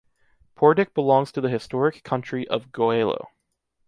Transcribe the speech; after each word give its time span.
Pordic 0.55 0.95
belongs 0.95 1.31
to 1.31 1.41
the 1.41 1.49
historic 1.49 2.01
country 2.01 2.47
of 2.47 2.71
Goëlo. 2.71 3.23